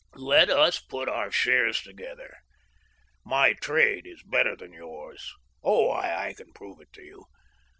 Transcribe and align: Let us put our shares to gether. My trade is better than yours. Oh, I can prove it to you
Let 0.15 0.49
us 0.49 0.79
put 0.79 1.07
our 1.07 1.29
shares 1.29 1.83
to 1.83 1.93
gether. 1.93 2.37
My 3.23 3.53
trade 3.53 4.07
is 4.07 4.23
better 4.23 4.55
than 4.55 4.73
yours. 4.73 5.31
Oh, 5.61 5.91
I 5.91 6.33
can 6.35 6.51
prove 6.53 6.81
it 6.81 6.91
to 6.93 7.03
you 7.03 7.25